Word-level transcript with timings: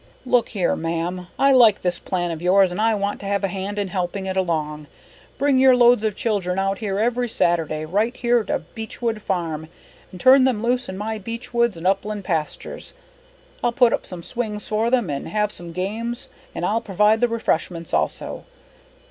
"Look 0.25 0.49
here, 0.49 0.75
ma'am, 0.75 1.27
I 1.37 1.51
like 1.51 1.83
this 1.83 1.99
plan 1.99 2.31
of 2.31 2.41
yours 2.41 2.71
and 2.71 2.81
I 2.81 2.95
want 2.95 3.19
to 3.19 3.27
have 3.27 3.43
a 3.43 3.47
hand 3.49 3.77
in 3.77 3.89
helping 3.89 4.25
it 4.25 4.35
along. 4.35 4.87
Bring 5.37 5.59
your 5.59 5.75
loads 5.75 6.03
of 6.03 6.15
children 6.15 6.57
out 6.57 6.79
here 6.79 6.97
every 6.97 7.29
Saturday, 7.29 7.85
right 7.85 8.17
here 8.17 8.43
to 8.45 8.63
Beechwood 8.73 9.21
Farm, 9.21 9.67
and 10.11 10.19
turn 10.19 10.43
them 10.43 10.63
loose 10.63 10.89
in 10.89 10.97
my 10.97 11.19
beech 11.19 11.53
woods 11.53 11.77
and 11.77 11.85
upland 11.85 12.23
pastures. 12.23 12.95
I'll 13.63 13.71
put 13.73 13.93
up 13.93 14.07
some 14.07 14.23
swings 14.23 14.67
for 14.67 14.89
them 14.89 15.11
and 15.11 15.27
have 15.27 15.51
some 15.51 15.71
games, 15.71 16.29
and 16.55 16.65
I'll 16.65 16.81
provide 16.81 17.21
the 17.21 17.27
refreshments 17.27 17.93
also. 17.93 18.45